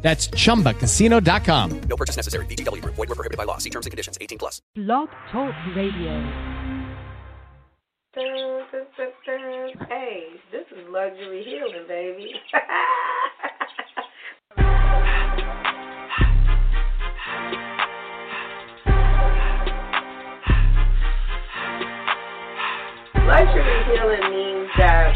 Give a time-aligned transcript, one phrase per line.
[0.00, 1.80] That's chumbacasino.com.
[1.80, 2.46] No purchase necessary.
[2.46, 2.94] VGW Group.
[2.94, 3.58] Void were prohibited by law.
[3.58, 4.16] See terms and conditions.
[4.20, 4.62] 18 plus.
[4.74, 6.68] Blog Talk Radio.
[9.88, 12.32] Hey, this is luxury healing, baby.
[23.28, 25.14] luxury healing means that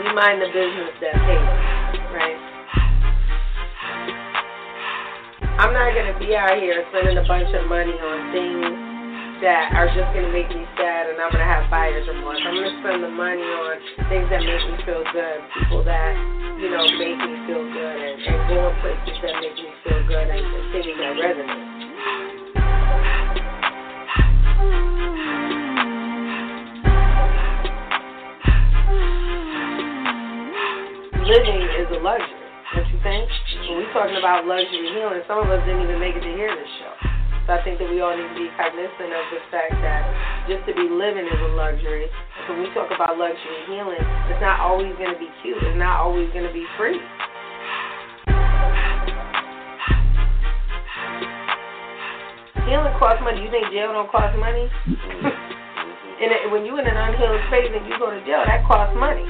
[0.00, 2.57] we mind the business that pays, right?
[5.58, 9.90] I'm not gonna be out here spending a bunch of money on things that are
[9.90, 12.38] just gonna make me sad and I'm gonna have buyer's remorse.
[12.46, 13.74] I'm gonna spend the money on
[14.06, 16.14] things that make me feel good, people that,
[16.62, 20.30] you know, make me feel good and, and going places that make me feel good
[20.30, 21.66] and, and things that resonate.
[31.26, 32.46] Living is a luxury.
[32.78, 33.26] Don't you think?
[33.68, 36.48] When we're talking about luxury healing, some of us didn't even make it to hear
[36.56, 36.88] this show.
[37.44, 40.08] So I think that we all need to be cognizant of the fact that
[40.48, 42.08] just to be living is a luxury.
[42.48, 44.00] So when we talk about luxury healing,
[44.32, 45.60] it's not always going to be cute.
[45.60, 46.96] It's not always going to be free.
[52.64, 53.44] Healing costs money.
[53.44, 54.64] You think jail don't cost money?
[56.24, 59.28] and when you're in an unhealed space and you go to jail, that costs money.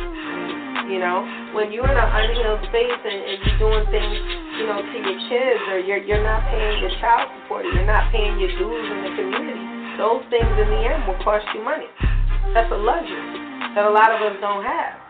[0.88, 1.20] You know,
[1.52, 4.16] when you're in an unhealed space and, and you're doing things,
[4.56, 7.84] you know, to your kids, or you're you're not paying your child support, or you're
[7.84, 9.60] not paying your dues in the community,
[10.00, 11.92] those things in the end will cost you money.
[12.56, 13.36] That's a luxury
[13.76, 15.07] that a lot of us don't have.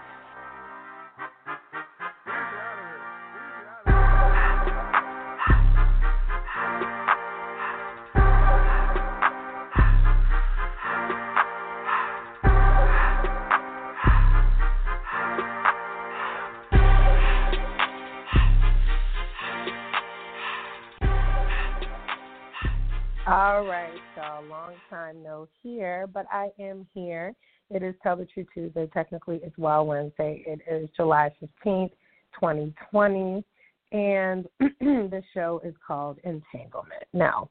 [24.38, 27.34] So long time no here, but I am here.
[27.70, 28.88] It is Tell the Truth Tuesday.
[28.92, 30.44] Technically, it's Well Wednesday.
[30.46, 31.90] It is July 15th,
[32.34, 33.44] 2020,
[33.92, 34.46] and
[34.80, 37.04] the show is called Entanglement.
[37.12, 37.50] Now,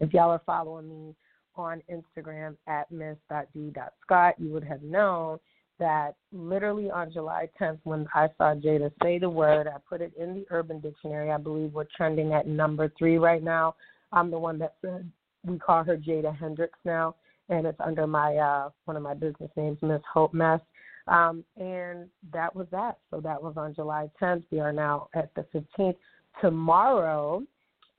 [0.00, 1.14] if y'all are following me
[1.56, 5.38] on Instagram at miss.d.scott, you would have known
[5.78, 10.12] that literally on July 10th, when I saw Jada say the word, I put it
[10.18, 11.30] in the Urban Dictionary.
[11.30, 13.74] I believe we're trending at number three right now.
[14.12, 15.10] I'm the one that said
[15.44, 17.16] we call her Jada Hendricks now,
[17.48, 20.60] and it's under my uh, one of my business names, Miss Hope Mess.
[21.08, 22.98] Um, and that was that.
[23.10, 24.44] So that was on July 10th.
[24.50, 25.96] We are now at the 15th.
[26.40, 27.42] Tomorrow,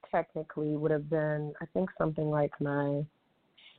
[0.09, 3.05] technically, would have been I think something like my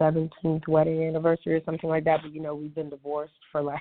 [0.00, 2.20] 17th wedding anniversary or something like that.
[2.22, 3.80] But you know, we've been divorced for like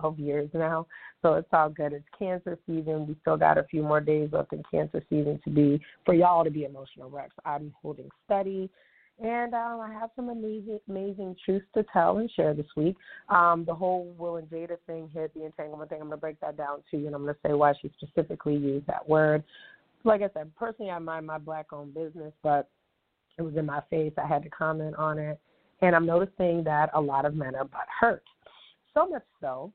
[0.00, 0.86] 12 years now.
[1.22, 1.92] So it's all good.
[1.92, 3.06] It's cancer season.
[3.06, 6.44] We still got a few more days left in cancer season to be for y'all
[6.44, 7.34] to be emotional wrecks.
[7.44, 8.70] I'm holding steady.
[9.22, 12.96] And um, I have some amazing, amazing truths to tell and share this week.
[13.28, 16.00] Um, the whole Will and Jada thing hit the entanglement thing.
[16.00, 17.92] I'm going to break that down to you, and I'm going to say why she
[17.96, 19.44] specifically used that word.
[20.02, 22.68] Like I said, personally, I mind my black-owned business, but
[23.38, 24.12] it was in my face.
[24.18, 25.38] I had to comment on it,
[25.80, 28.24] and I'm noticing that a lot of men are butt hurt.
[28.94, 29.72] So much so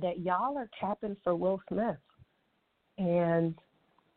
[0.00, 1.96] that y'all are capping for Will Smith,
[2.98, 3.54] and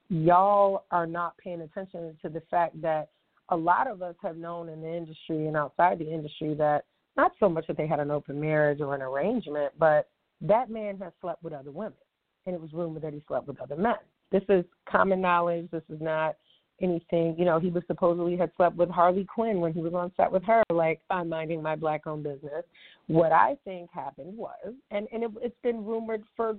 [0.09, 3.09] y'all are not paying attention to the fact that
[3.49, 6.85] a lot of us have known in the industry and outside the industry that
[7.17, 10.09] not so much that they had an open marriage or an arrangement, but
[10.41, 11.97] that man has slept with other women,
[12.45, 13.95] and it was rumored that he slept with other men.
[14.31, 15.69] This is common knowledge.
[15.71, 16.37] This is not
[16.81, 17.35] anything.
[17.37, 20.31] You know, he was supposedly had slept with Harley Quinn when he was on set
[20.31, 20.63] with her.
[20.71, 22.63] Like I'm minding my black-owned business.
[23.07, 26.57] What I think happened was, and and it, it's been rumored for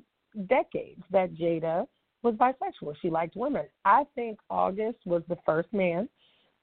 [0.49, 1.87] decades that Jada
[2.23, 2.95] was bisexual.
[3.01, 3.65] She liked women.
[3.85, 6.09] I think August was the first man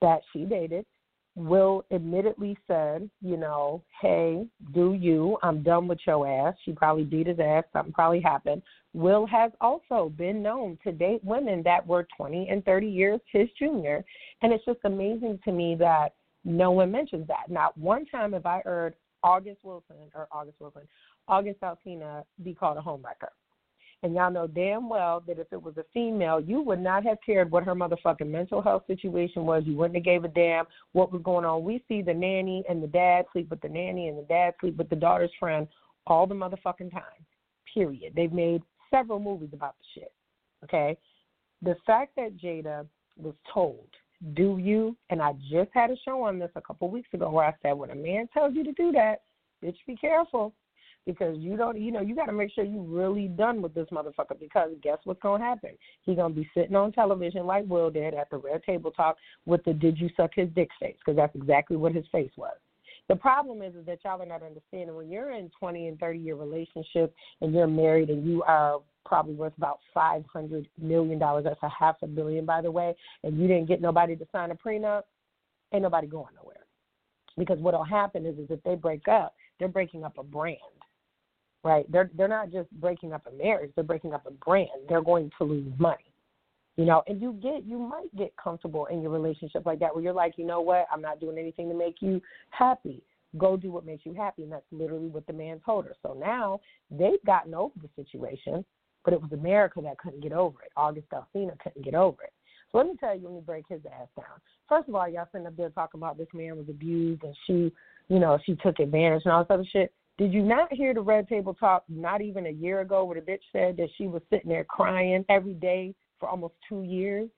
[0.01, 0.85] that she dated.
[1.37, 5.37] Will admittedly said, you know, hey, do you?
[5.43, 6.55] I'm done with your ass.
[6.65, 7.63] She probably beat his ass.
[7.71, 8.63] Something probably happened.
[8.93, 13.47] Will has also been known to date women that were 20 and 30 years his
[13.59, 14.03] junior.
[14.41, 17.51] And it's just amazing to me that no one mentions that.
[17.51, 20.87] Not one time have I heard August Wilson or August Wilson,
[21.27, 23.29] August Alsina be called a homewrecker.
[24.03, 27.17] And y'all know damn well that if it was a female, you would not have
[27.25, 29.63] cared what her motherfucking mental health situation was.
[29.65, 31.63] You wouldn't have gave a damn what was going on.
[31.63, 34.77] We see the nanny and the dad sleep with the nanny and the dad sleep
[34.77, 35.67] with the daughter's friend
[36.05, 37.25] all the motherfucking time.
[37.73, 38.13] Period.
[38.15, 38.61] They've made
[38.91, 40.13] several movies about the shit.
[40.63, 40.95] Okay?
[41.63, 42.85] The fact that Jada
[43.17, 43.88] was told,
[44.35, 47.45] do you, and I just had a show on this a couple weeks ago where
[47.45, 49.21] I said, when a man tells you to do that,
[49.63, 50.53] bitch, be careful
[51.07, 53.88] because you don't you know you got to make sure you really done with this
[53.92, 55.71] motherfucker because guess what's going to happen?
[56.04, 59.15] He's going to be sitting on television like will did at the red table talk
[59.48, 60.98] with the did you suck his dick face?
[61.00, 62.57] Because that's exactly what his face was.
[63.07, 66.19] The problem is, is that y'all are not understanding when you're in 20 and 30
[66.19, 71.63] year relationship and you're married and you are probably worth about 500 million dollars that's
[71.63, 72.94] a half a billion by the way
[73.24, 75.04] and you didn't get nobody to sign a prenup
[75.74, 76.65] ain't nobody going nowhere.
[77.38, 80.57] Because what'll happen is, is if they break up they're breaking up a brand
[81.67, 81.91] right?
[81.91, 84.69] They're they're not just breaking up a marriage; they're breaking up a brand.
[84.87, 86.13] They're going to lose money,
[86.77, 87.03] you know.
[87.07, 90.35] And you get you might get comfortable in your relationship like that, where you're like,
[90.37, 92.21] you know what, I'm not doing anything to make you
[92.51, 93.03] happy.
[93.37, 95.95] Go do what makes you happy, and that's literally what the man told her.
[96.01, 98.63] So now they've gotten over the situation,
[99.03, 100.71] but it was America that couldn't get over it.
[100.77, 102.31] August Alsina couldn't get over it.
[102.71, 104.39] So let me tell you, let me break his ass down.
[104.67, 107.71] First of all, y'all sitting up there talking about this man was abused and she,
[108.07, 109.93] you know, she took advantage and all this other shit.
[110.17, 113.31] Did you not hear the Red Table Talk not even a year ago where the
[113.31, 117.29] bitch said that she was sitting there crying every day for almost two years?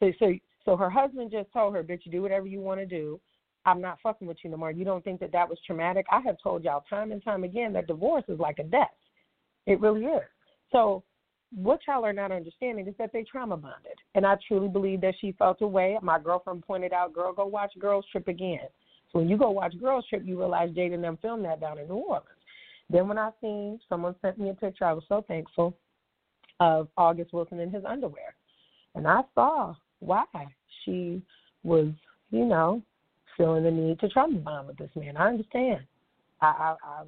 [0.00, 0.32] So so
[0.64, 3.20] so her husband just told her, bitch, do whatever you want to do.
[3.66, 4.70] I'm not fucking with you no more.
[4.70, 6.06] You don't think that that was traumatic?
[6.10, 8.88] I have told y'all time and time again that divorce is like a death.
[9.66, 10.22] It really is.
[10.72, 11.02] So
[11.54, 13.98] what y'all are not understanding is that they trauma bonded.
[14.14, 15.98] And I truly believe that she felt a way.
[16.02, 18.66] My girlfriend pointed out, girl, go watch Girls Trip again.
[19.14, 21.86] When you go watch Girls Trip, you realize Jada and them filmed that down in
[21.86, 22.26] New Orleans.
[22.90, 25.76] Then when I seen someone sent me a picture, I was so thankful
[26.58, 28.34] of August Wilson in his underwear,
[28.96, 30.24] and I saw why
[30.84, 31.22] she
[31.62, 31.92] was,
[32.32, 32.82] you know,
[33.36, 35.16] feeling the need to trauma bond with this man.
[35.16, 35.84] I understand.
[36.40, 37.02] I I I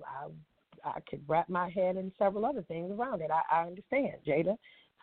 [0.84, 3.30] I, I could wrap my head in several other things around it.
[3.32, 4.56] I, I understand, Jada.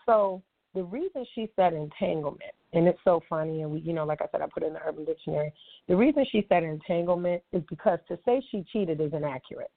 [0.06, 0.42] So
[0.74, 4.26] the reason she said entanglement, and it's so funny, and we, you know, like I
[4.32, 5.54] said, I put it in the Urban Dictionary.
[5.88, 9.72] The reason she said entanglement is because to say she cheated is inaccurate.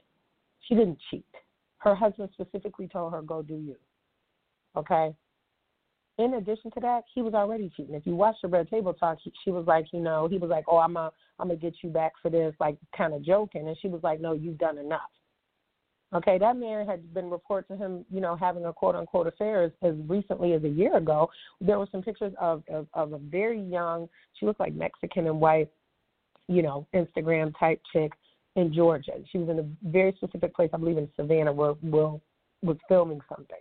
[0.61, 1.27] She didn't cheat.
[1.79, 3.77] Her husband specifically told her, "Go do you."
[4.77, 5.15] Okay.
[6.19, 7.95] In addition to that, he was already cheating.
[7.95, 10.49] If you watch the Red Table Talk, he, she was like, you know, he was
[10.49, 13.69] like, "Oh, I'm a, I'm gonna get you back for this," like kind of joking,
[13.69, 15.11] and she was like, "No, you've done enough."
[16.15, 19.65] Okay, that man had been reported to him, you know, having a quote unquote affair
[19.65, 21.29] as, as recently as a year ago.
[21.61, 25.41] There were some pictures of, of of a very young, she looked like Mexican and
[25.41, 25.69] white,
[26.47, 28.13] you know, Instagram type chick
[28.55, 29.13] in Georgia.
[29.31, 32.21] She was in a very specific place, I believe in Savannah, where Will
[32.63, 33.59] was filming something.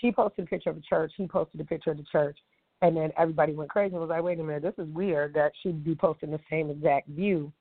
[0.00, 1.12] She posted a picture of a church.
[1.16, 2.38] He posted a picture of the church,
[2.80, 5.52] and then everybody went crazy and was like, "Wait a minute, this is weird that
[5.62, 7.52] she'd be posting the same exact view."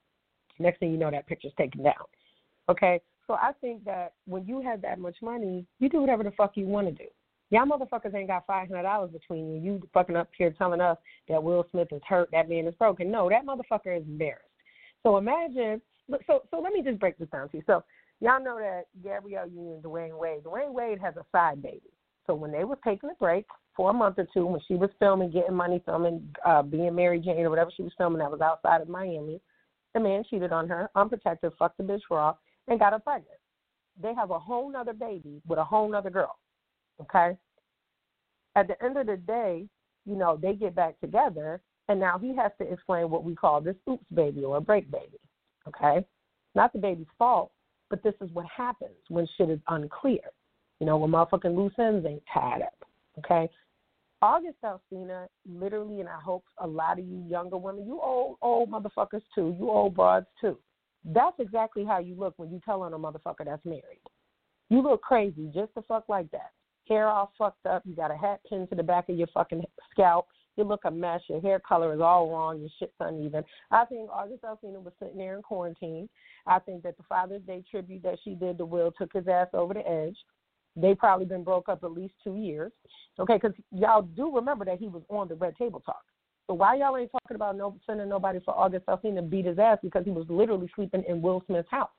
[0.60, 2.06] Next thing you know, that picture's taken down.
[2.70, 3.02] Okay,
[3.32, 6.58] so I think that when you have that much money, you do whatever the fuck
[6.58, 7.10] you want to do.
[7.50, 9.62] Y'all motherfuckers ain't got five hundred dollars between you.
[9.62, 10.98] You fucking up here telling us
[11.30, 13.10] that Will Smith is hurt, that man is broken.
[13.10, 14.44] No, that motherfucker is embarrassed.
[15.02, 15.82] So imagine.
[16.28, 17.64] So so let me just break this down to you.
[17.68, 17.86] So
[18.20, 20.44] y'all know that Gabrielle Union Dwyane Wade.
[20.44, 21.90] Dwyane Wade has a side baby.
[22.28, 23.46] So when they was taking a break
[23.78, 27.22] for a month or two, when she was filming, getting money, filming, uh, being Mary
[27.22, 29.40] Jane or whatever she was filming that was outside of Miami,
[29.94, 32.36] the man cheated on her, unprotected, fucked the bitch raw,
[32.68, 33.40] and got her pregnant.
[34.02, 36.38] They have a whole nother baby with a whole nother girl.
[37.02, 37.38] Okay?
[38.56, 39.68] At the end of the day,
[40.06, 43.62] you know, they get back together and now he has to explain what we call
[43.62, 45.20] this oops baby or a break baby.
[45.68, 46.06] Okay?
[46.56, 47.52] Not the baby's fault,
[47.90, 50.22] but this is what happens when shit is unclear.
[50.80, 52.86] You know, when motherfucking loose ends ain't tied up.
[53.20, 53.50] Okay?
[54.22, 58.70] August Alsina, literally, and I hope a lot of you younger women, you old old
[58.70, 60.58] motherfuckers too, you old broads too.
[61.04, 64.02] That's exactly how you look when you tell on a motherfucker that's married.
[64.70, 66.52] You look crazy just the fuck like that.
[66.88, 67.84] Hair all fucked up.
[67.86, 70.28] You got a hat pinned to the back of your fucking scalp.
[70.58, 71.22] You look a mess.
[71.30, 72.60] Your hair color is all wrong.
[72.60, 73.44] Your shit's uneven.
[73.72, 76.10] I think August Alsina was sitting there in quarantine.
[76.46, 79.48] I think that the Father's Day tribute that she did to Will took his ass
[79.54, 80.18] over the edge.
[80.76, 82.72] They probably been broke up at least two years.
[83.20, 86.04] Okay, because y'all do remember that he was on the Red Table Talk.
[86.48, 89.60] So why y'all ain't talking about no sending nobody for August Alsina to beat his
[89.60, 91.90] ass because he was literally sleeping in Will Smith's house?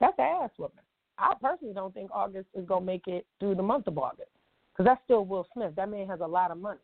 [0.00, 0.80] That's ass whooping.
[1.18, 4.30] I personally don't think August is gonna make it through the month of August
[4.72, 5.74] because that's still Will Smith.
[5.76, 6.80] That man has a lot of money.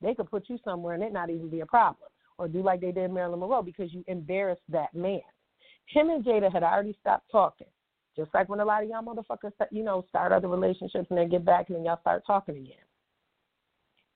[0.00, 2.80] They could put you somewhere and it not even be a problem, or do like
[2.80, 5.20] they did Marilyn Monroe because you embarrassed that man.
[5.86, 7.66] Him and Jada had already stopped talking.
[8.16, 11.28] Just like when a lot of y'all motherfuckers, you know, start other relationships and then
[11.28, 12.76] get back and then y'all start talking again.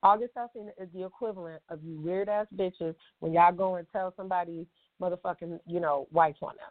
[0.06, 4.14] August Alsina is the equivalent of you weird ass bitches when y'all go and tell
[4.16, 4.64] somebody
[5.02, 6.70] motherfucking, you know, whites on them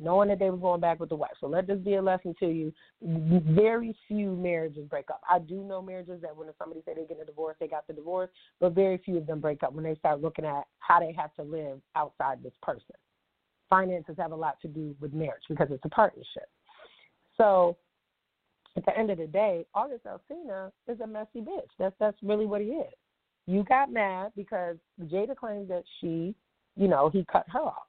[0.00, 1.32] knowing that they were going back with the wife.
[1.40, 2.72] So let this be a lesson to you.
[3.02, 5.20] Very few marriages break up.
[5.28, 7.94] I do know marriages that when somebody say they get a divorce, they got the
[7.94, 11.12] divorce, but very few of them break up when they start looking at how they
[11.14, 12.94] have to live outside this person.
[13.68, 16.48] Finances have a lot to do with marriage because it's a partnership.
[17.36, 17.76] So
[18.78, 21.70] at the end of the day, August Alsina is a messy bitch.
[21.78, 22.92] That's that's really what he is.
[23.46, 26.34] You got mad because Jada claims that she,
[26.76, 27.88] you know, he cut her off.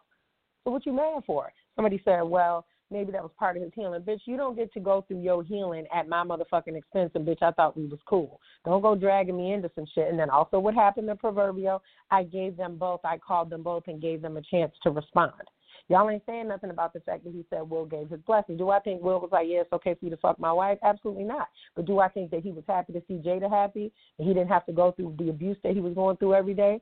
[0.63, 1.51] So what you mad for?
[1.75, 4.01] Somebody said, well, maybe that was part of his healing.
[4.01, 7.11] Bitch, you don't get to go through your healing at my motherfucking expense.
[7.13, 8.39] And bitch, I thought we was cool.
[8.65, 10.09] Don't go dragging me into some shit.
[10.09, 11.83] And then also, what happened to Proverbial?
[12.09, 13.01] I gave them both.
[13.03, 15.33] I called them both and gave them a chance to respond.
[15.87, 18.57] Y'all ain't saying nothing about the fact that he said Will gave his blessing.
[18.57, 20.77] Do I think Will was like, yeah, it's okay for you to fuck my wife?
[20.83, 21.47] Absolutely not.
[21.75, 24.49] But do I think that he was happy to see Jada happy and he didn't
[24.49, 26.81] have to go through the abuse that he was going through every day?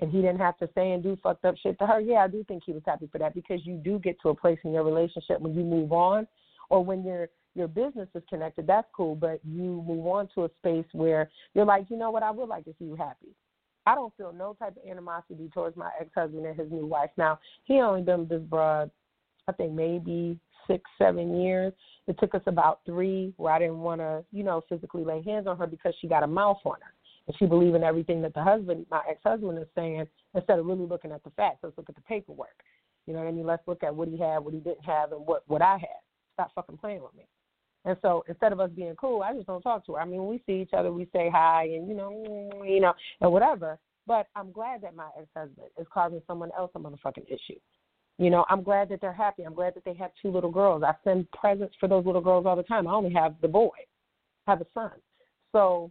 [0.00, 2.28] and he didn't have to say and do fucked up shit to her, yeah, I
[2.28, 4.72] do think he was happy for that because you do get to a place in
[4.72, 6.26] your relationship when you move on
[6.68, 10.50] or when your your business is connected, that's cool, but you move on to a
[10.58, 13.28] space where you're like, you know what, I would like to see you happy.
[13.86, 17.10] I don't feel no type of animosity towards my ex husband and his new wife.
[17.16, 18.90] Now, he only been with this broad,
[19.48, 21.72] I think maybe six, seven years.
[22.06, 25.46] It took us about three where I didn't want to, you know, physically lay hands
[25.46, 26.94] on her because she got a mouth on her
[27.26, 30.86] and she believed in everything that the husband, my ex-husband, is saying instead of really
[30.86, 31.58] looking at the facts.
[31.62, 32.62] Let's look at the paperwork.
[33.06, 33.46] You know what I mean?
[33.46, 36.00] Let's look at what he had, what he didn't have, and what what I had.
[36.34, 37.26] Stop fucking playing with me.
[37.84, 40.00] And so instead of us being cool, I just don't talk to her.
[40.00, 43.32] I mean, we see each other, we say hi, and you know, you know, and
[43.32, 43.78] whatever.
[44.06, 47.58] But I'm glad that my ex-husband is causing someone else a motherfucking issue.
[48.18, 49.42] You know, I'm glad that they're happy.
[49.42, 50.82] I'm glad that they have two little girls.
[50.82, 52.86] I send presents for those little girls all the time.
[52.86, 53.70] I only have the boy,
[54.46, 54.92] I have a son.
[55.52, 55.90] So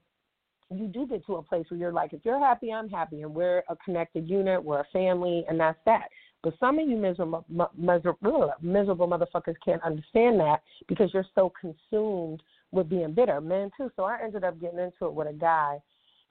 [0.70, 3.34] you do get to a place where you're like, if you're happy, I'm happy, and
[3.34, 6.08] we're a connected unit, we're a family, and that's that.
[6.44, 12.90] But some of you miserable, miserable, motherfuckers can't understand that because you're so consumed with
[12.90, 13.40] being bitter.
[13.40, 13.90] Men too.
[13.96, 15.82] So I ended up getting into it with a guy.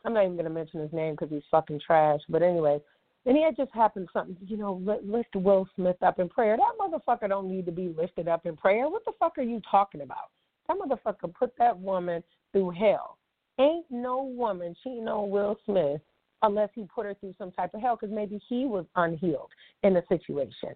[0.05, 2.21] I'm not even gonna mention his name because he's fucking trash.
[2.29, 2.81] But anyway,
[3.25, 4.37] and he had just happened something.
[4.47, 6.59] You know, lift Will Smith up in prayer.
[6.59, 8.89] That motherfucker don't need to be lifted up in prayer.
[8.91, 10.31] What the fuck are you talking about?
[10.69, 13.17] That motherfucker put that woman through hell.
[13.59, 16.01] Ain't no woman cheating on Will Smith
[16.43, 19.51] unless he put her through some type of hell because maybe he was unhealed
[19.83, 20.71] in the situation.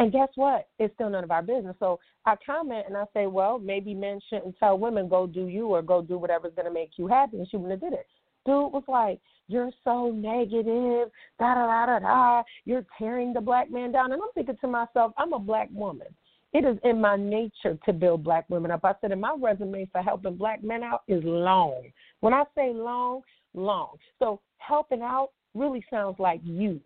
[0.00, 0.68] And guess what?
[0.78, 1.76] It's still none of our business.
[1.78, 5.68] So I comment and I say, well, maybe men shouldn't tell women go do you
[5.68, 7.38] or go do whatever's going to make you happy.
[7.38, 8.06] And she wouldn't have did it.
[8.44, 12.42] Dude was like, you're so negative, da da da da da.
[12.64, 14.12] You're tearing the black man down.
[14.12, 16.08] And I'm thinking to myself, I'm a black woman.
[16.52, 18.84] It is in my nature to build black women up.
[18.84, 21.82] I said, and my resume for helping black men out is long.
[22.20, 23.22] When I say long,
[23.54, 23.96] long.
[24.18, 26.82] So helping out really sounds like used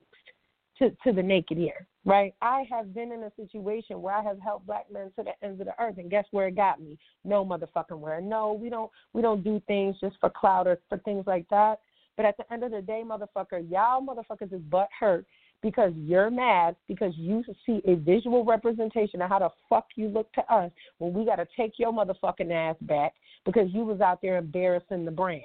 [0.79, 2.35] to, to the naked ear, right?
[2.41, 5.61] I have been in a situation where I have helped black men to the ends
[5.61, 6.99] of the earth, and guess where it got me?
[7.25, 8.21] No motherfucking where.
[8.21, 11.81] No, we don't we don't do things just for clout or for things like that.
[12.17, 15.25] But at the end of the day, motherfucker, y'all motherfuckers is butt hurt
[15.63, 20.33] because you're mad because you see a visual representation of how the fuck you look
[20.33, 24.21] to us when we got to take your motherfucking ass back because you was out
[24.23, 25.43] there embarrassing the brand,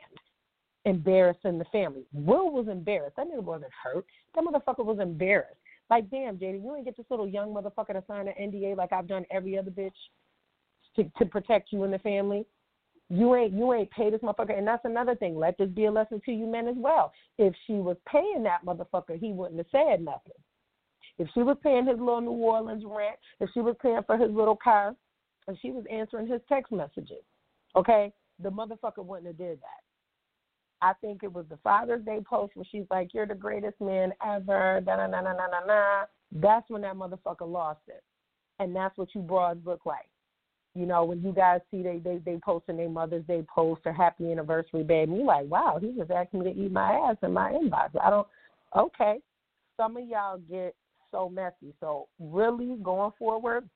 [0.85, 2.03] embarrassing the family.
[2.13, 3.15] Will was embarrassed.
[3.17, 4.05] That nigga wasn't hurt.
[4.35, 5.59] That motherfucker was embarrassed.
[5.89, 8.91] Like, damn, Jada, you ain't get this little young motherfucker to sign an NDA like
[8.91, 9.91] I've done every other bitch
[10.95, 12.45] to to protect you and the family.
[13.09, 15.37] You ain't you ain't paid this motherfucker, and that's another thing.
[15.37, 17.11] Let this be a lesson to you men as well.
[17.37, 20.33] If she was paying that motherfucker, he wouldn't have said nothing.
[21.19, 24.31] If she was paying his little New Orleans rent, if she was paying for his
[24.31, 24.95] little car,
[25.47, 27.23] if she was answering his text messages,
[27.75, 29.92] okay, the motherfucker wouldn't have did that.
[30.83, 34.13] I think it was the Father's Day post where she's like, "You're the greatest man
[34.21, 36.05] ever." Da na na na na na na.
[36.33, 38.03] That's when that motherfucker lost it,
[38.59, 40.09] and that's what you broads look like.
[40.75, 43.93] You know, when you guys see they they they posting their Mother's Day post or
[43.93, 47.31] Happy Anniversary, baby, you like, wow, he just asked me to eat my ass in
[47.31, 47.91] my inbox.
[48.01, 48.27] I don't.
[48.75, 49.19] Okay,
[49.77, 50.75] some of y'all get
[51.11, 51.73] so messy.
[51.79, 53.69] So really going forward,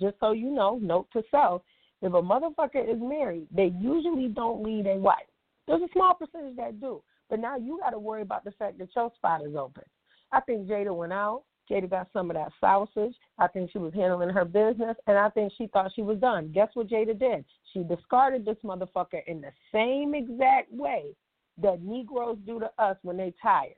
[0.00, 1.62] just so you know, note to self:
[2.00, 5.28] if a motherfucker is married, they usually don't lead a wife.
[5.66, 8.78] There's a small percentage that do, but now you got to worry about the fact
[8.78, 9.84] that your spot is open.
[10.32, 11.44] I think Jada went out.
[11.70, 13.14] Jada got some of that sausage.
[13.38, 16.50] I think she was handling her business, and I think she thought she was done.
[16.52, 17.44] Guess what Jada did?
[17.72, 21.14] She discarded this motherfucker in the same exact way
[21.62, 23.74] that Negroes do to us when they tired,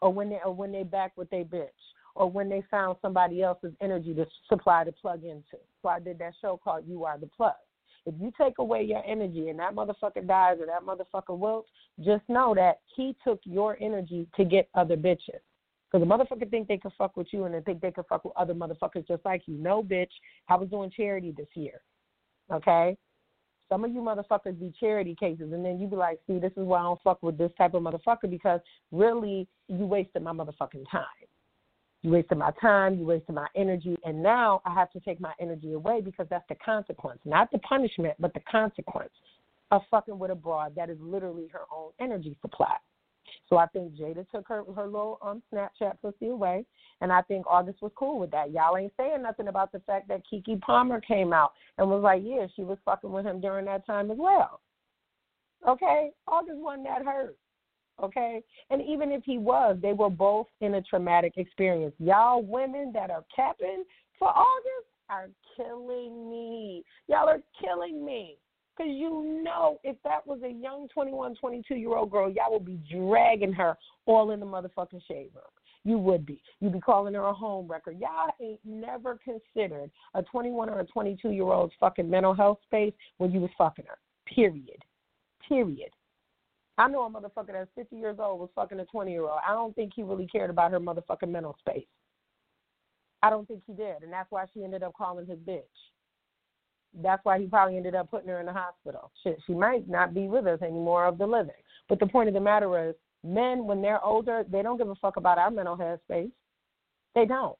[0.00, 1.68] or when they or when they back with their bitch,
[2.14, 5.58] or when they found somebody else's energy to supply to plug into.
[5.82, 7.54] So I did that show called You Are the Plug.
[8.06, 11.70] If you take away your energy and that motherfucker dies or that motherfucker wilts,
[12.00, 15.40] just know that he took your energy to get other bitches.
[15.90, 18.24] Because the motherfucker think they can fuck with you and they think they can fuck
[18.24, 19.56] with other motherfuckers just like you.
[19.56, 20.10] No, bitch.
[20.48, 21.80] I was doing charity this year.
[22.52, 22.96] Okay?
[23.70, 26.64] Some of you motherfuckers be charity cases, and then you be like, see, this is
[26.64, 28.60] why I don't fuck with this type of motherfucker because
[28.92, 31.04] really you wasted my motherfucking time.
[32.04, 35.32] You wasted my time, you wasted my energy, and now I have to take my
[35.40, 37.18] energy away because that's the consequence.
[37.24, 39.10] Not the punishment, but the consequence
[39.70, 42.76] of fucking with a broad that is literally her own energy supply.
[43.48, 46.66] So I think Jada took her her little um Snapchat pussy away,
[47.00, 48.50] and I think August was cool with that.
[48.50, 52.20] Y'all ain't saying nothing about the fact that Keke Palmer came out and was like,
[52.22, 54.60] yeah, she was fucking with him during that time as well.
[55.66, 57.38] Okay, August wasn't that hurt.
[58.02, 61.94] Okay, and even if he was, they were both in a traumatic experience.
[61.98, 63.84] Y'all women that are capping
[64.18, 66.84] for August are killing me.
[67.06, 68.36] Y'all are killing me.
[68.76, 72.64] Because you know, if that was a young 21, 22 year old girl, y'all would
[72.64, 75.44] be dragging her all in the motherfucking shade room.
[75.84, 76.42] You would be.
[76.60, 77.92] You'd be calling her a home wrecker.
[77.92, 82.94] Y'all ain't never considered a 21 or a 22 year old's fucking mental health space
[83.18, 83.98] when you was fucking her.
[84.26, 84.82] Period.
[85.46, 85.90] Period.
[86.76, 89.40] I know a motherfucker that's 50 years old was fucking a 20 year old.
[89.46, 91.86] I don't think he really cared about her motherfucking mental space.
[93.22, 94.02] I don't think he did.
[94.02, 95.62] And that's why she ended up calling his bitch
[97.02, 99.10] that's why he probably ended up putting her in the hospital.
[99.22, 101.54] Shit, she might not be with us anymore of the living.
[101.88, 104.94] But the point of the matter is, men, when they're older, they don't give a
[104.96, 106.30] fuck about our mental health space.
[107.14, 107.56] They don't.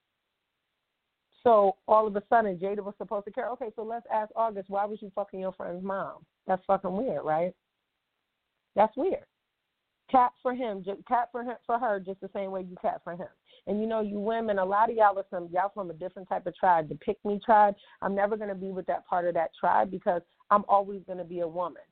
[1.43, 3.51] So all of a sudden, Jada was supposed to care.
[3.51, 6.25] Okay, so let's ask August, why was you fucking your friend's mom?
[6.47, 7.55] That's fucking weird, right?
[8.77, 9.25] That's weird.
[10.11, 13.01] Cat for him, just cat for him, for her, just the same way you cat
[13.03, 13.29] for him.
[13.67, 16.29] And you know, you women, a lot of y'all are some y'all from a different
[16.29, 17.75] type of tribe, the pick me tribe.
[18.03, 21.41] I'm never gonna be with that part of that tribe because I'm always gonna be
[21.41, 21.83] a woman.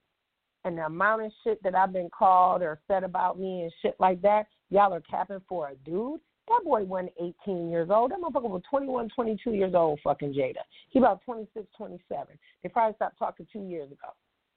[0.64, 3.96] And the amount of shit that I've been called or said about me and shit
[3.98, 6.20] like that, y'all are capping for a dude.
[6.48, 7.12] That boy wasn't
[7.46, 8.10] 18 years old.
[8.10, 10.62] That motherfucker was 21, 22 years old, fucking Jada.
[10.90, 12.38] He about 26, 27.
[12.62, 14.08] They probably stopped talking two years ago.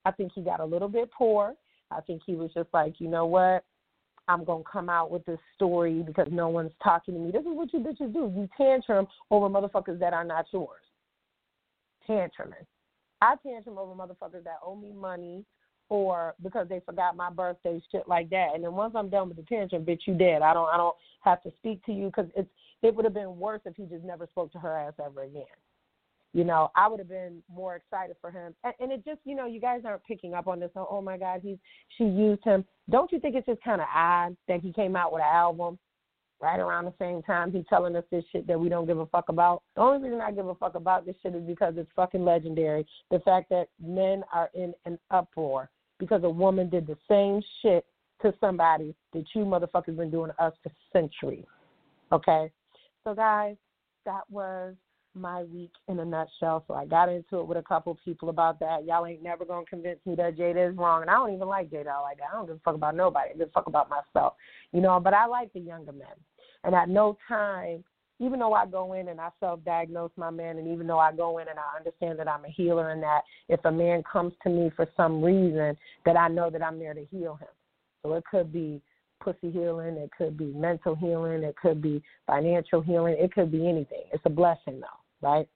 [0.04, 1.56] I think he got a little bit poor.
[1.92, 3.64] I think he was just like, you know what?
[4.28, 7.32] I'm gonna come out with this story because no one's talking to me.
[7.32, 8.32] This is what you bitches do.
[8.36, 10.82] You tantrum over motherfuckers that are not yours.
[12.10, 12.66] Tantruming.
[13.22, 15.46] I tantrum over motherfuckers that owe me money
[15.90, 18.52] or because they forgot my birthday, shit like that.
[18.56, 20.42] And then once I'm done with the tantrum, bitch, you dead.
[20.42, 22.50] I don't, I don't have to speak to you because it's,
[22.82, 25.46] it would have been worse if he just never spoke to her ass ever again
[26.36, 28.54] you know, I would have been more excited for him.
[28.66, 30.70] And, and it just, you know, you guys aren't picking up on this.
[30.76, 31.56] Oh, oh my God, he's
[31.98, 32.66] she used him.
[32.90, 35.80] Don't you think it's just kind of odd that he came out with an album
[36.42, 39.06] right around the same time he's telling us this shit that we don't give a
[39.06, 39.64] fuck about?
[39.78, 42.86] The only reason I give a fuck about this shit is because it's fucking legendary.
[43.12, 45.70] The fact that men are in an uproar
[46.00, 47.86] because a woman did the same shit
[48.24, 51.46] to somebody that you motherfuckers been doing to us for centuries.
[52.12, 52.52] Okay?
[53.06, 53.56] So guys,
[54.06, 54.76] that was
[55.16, 56.64] my week in a nutshell.
[56.68, 58.86] So I got into it with a couple people about that.
[58.86, 61.70] Y'all ain't never gonna convince me that Jada is wrong, and I don't even like
[61.70, 62.30] Jada like that.
[62.32, 63.30] I don't give a fuck about nobody.
[63.34, 64.34] I give a fuck about myself,
[64.72, 65.00] you know.
[65.00, 66.08] But I like the younger men,
[66.64, 67.84] and at no time,
[68.20, 71.40] even though I go in and I self-diagnose my man, and even though I go
[71.40, 74.50] in and I understand that I'm a healer, and that if a man comes to
[74.50, 77.48] me for some reason, that I know that I'm there to heal him.
[78.04, 78.82] So it could be
[79.22, 83.68] pussy healing, it could be mental healing, it could be financial healing, it could be
[83.68, 84.04] anything.
[84.14, 85.48] It's a blessing though right?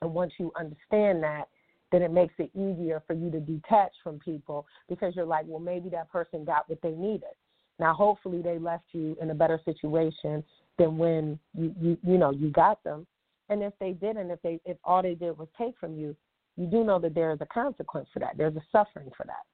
[0.00, 1.48] And once you understand that,
[1.92, 5.58] then it makes it easier for you to detach from people because you're like, well,
[5.58, 7.34] maybe that person got what they needed.
[7.80, 10.44] Now, hopefully, they left you in a better situation
[10.78, 13.06] than when you you you know you got them.
[13.48, 16.14] And if they didn't, if they if all they did was take from you,
[16.56, 18.36] you do know that there is a consequence for that.
[18.36, 19.44] There's a suffering for that.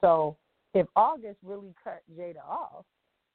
[0.00, 0.36] So
[0.72, 2.84] if August really cut Jada off,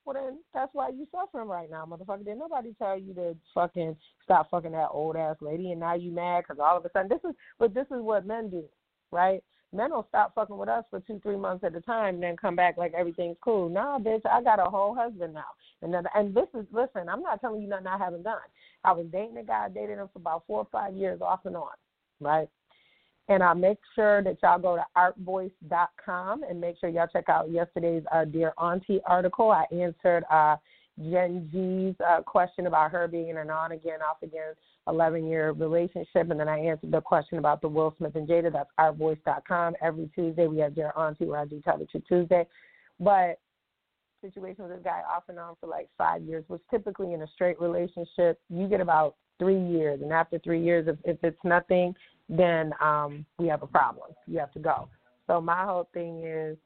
[0.05, 2.25] well, then that's why you suffering right now, motherfucker.
[2.25, 6.11] Did nobody tell you to fucking stop fucking that old ass lady, and now you
[6.11, 8.63] mad because all of a sudden this is, but this is what men do,
[9.11, 9.43] right?
[9.71, 12.37] Men will stop fucking with us for two, three months at a time, and then
[12.37, 13.69] come back like everything's cool.
[13.69, 15.49] Nah, bitch, I got a whole husband now,
[15.81, 17.09] and then, and this is listen.
[17.09, 18.37] I'm not telling you nothing I haven't done.
[18.83, 21.55] I was dating a guy, dated him for about four or five years off and
[21.55, 21.71] on,
[22.19, 22.49] right?
[23.29, 27.49] And I make sure that y'all go to artvoice.com and make sure y'all check out
[27.49, 29.49] yesterday's uh, Dear Auntie article.
[29.49, 30.57] I answered uh,
[30.99, 34.53] Jen G's uh, question about her being in an on again, off again
[34.88, 36.29] 11 year relationship.
[36.29, 38.51] And then I answered the question about the Will Smith and Jada.
[38.51, 39.75] That's artvoice.com.
[39.81, 42.45] Every Tuesday we have Dear Auntie where I do Tell the Truth Tuesday.
[42.99, 43.39] But
[44.23, 47.27] situation with this guy off and on for like five years, which typically in a
[47.27, 51.93] straight relationship you get about three years, and after three years, if, if it's nothing,
[52.29, 54.12] then um we have a problem.
[54.27, 54.88] You have to go.
[55.27, 56.57] So my whole thing is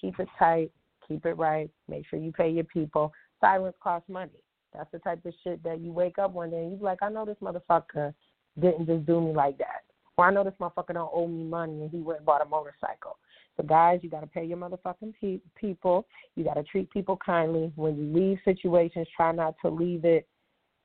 [0.00, 0.70] keep it tight,
[1.06, 3.12] keep it right, make sure you pay your people.
[3.40, 4.30] Silence costs money.
[4.74, 7.08] That's the type of shit that you wake up one day and you're like, I
[7.10, 8.14] know this motherfucker
[8.60, 9.82] didn't just do me like that.
[10.16, 12.48] Or I know this motherfucker don't owe me money and he went and bought a
[12.48, 13.18] motorcycle.
[13.56, 16.06] So guys, you got to pay your motherfucking pe- people.
[16.36, 17.72] You got to treat people kindly.
[17.76, 20.26] When you leave situations, try not to leave it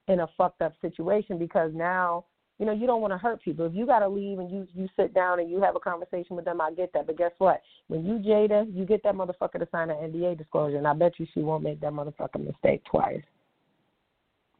[0.08, 2.26] in a fucked up situation because now
[2.60, 3.66] you know you don't want to hurt people.
[3.66, 6.36] If you got to leave and you you sit down and you have a conversation
[6.36, 7.08] with them, I get that.
[7.08, 7.62] But guess what?
[7.88, 11.14] When you Jada, you get that motherfucker to sign an NDA disclosure, and I bet
[11.20, 13.22] you she won't make that motherfucking mistake twice.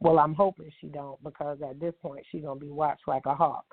[0.00, 3.34] Well, I'm hoping she don't because at this point she's gonna be watched like a
[3.34, 3.64] hawk.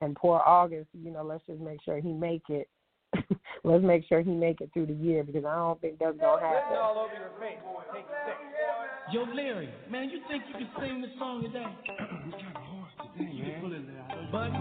[0.00, 2.68] And poor August, you know, let's just make sure he make it.
[3.64, 6.40] let's make sure he make it through the year because I don't think that's gonna
[6.40, 6.76] happen.
[6.76, 7.58] all over your face.
[7.92, 8.36] Take six.
[9.12, 11.64] Yo, Larry, man, you think you can sing this song today?
[12.26, 14.32] it's kind of hard today, you can pull it out.
[14.32, 14.58] Buddy,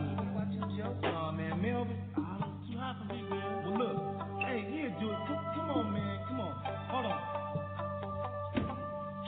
[1.16, 2.22] oh man, Melvin, oh,
[2.62, 3.66] it's too hot for me, man.
[3.66, 3.98] Well, look,
[4.42, 6.54] hey, here, dude, come, come on, man, come on,
[6.90, 7.20] hold on.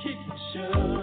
[0.03, 0.96] Kick it, shut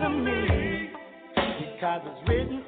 [0.00, 0.90] for me,
[1.36, 2.63] because it's written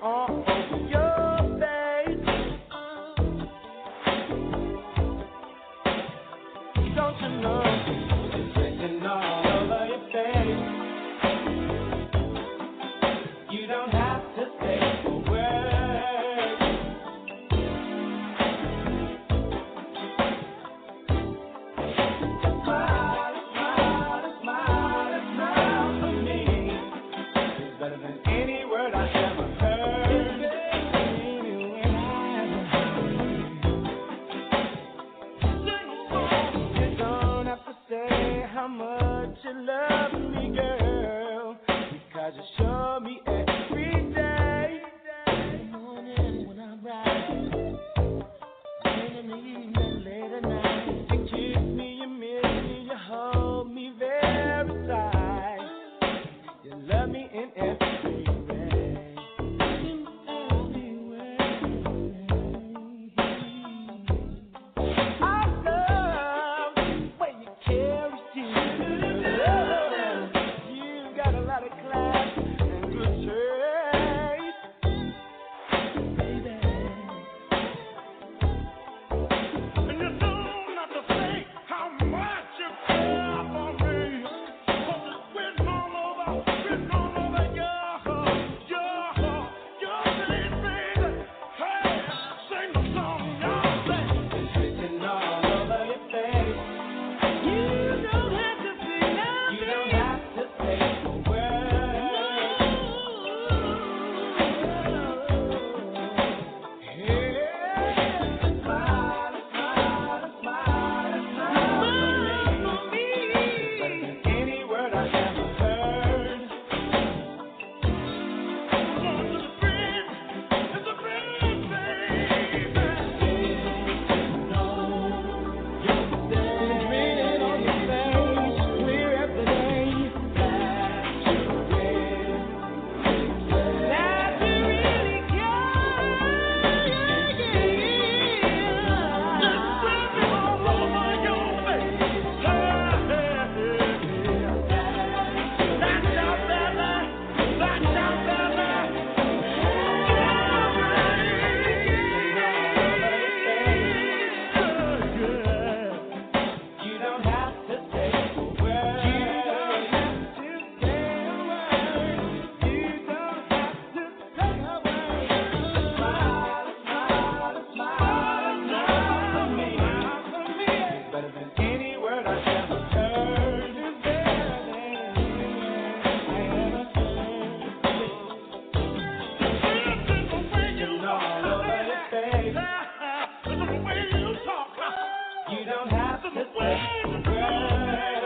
[185.51, 188.26] You don't have to miss one word.